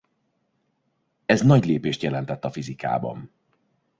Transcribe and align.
Ez 1.25 1.41
nagy 1.41 1.65
lépést 1.65 2.01
jelentett 2.01 2.45
a 2.45 2.51
fizikában. 2.51 3.31